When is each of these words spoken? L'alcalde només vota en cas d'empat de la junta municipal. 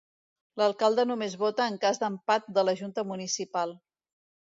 L'alcalde 0.61 1.05
només 1.09 1.37
vota 1.43 1.69
en 1.73 1.79
cas 1.85 2.03
d'empat 2.07 2.51
de 2.59 2.67
la 2.71 2.77
junta 2.83 3.09
municipal. 3.15 3.81